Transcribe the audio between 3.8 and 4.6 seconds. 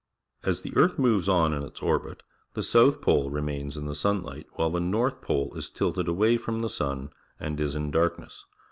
the n sunlight,